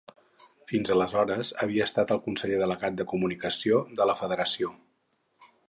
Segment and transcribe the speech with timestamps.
[0.69, 4.75] Fins aleshores havia estat el conseller delegat de comunicació de la federació.